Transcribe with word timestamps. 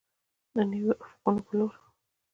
د 0.55 0.57
نویو 0.69 0.93
افقونو 1.03 1.39
په 1.47 1.53
لور. 1.57 1.73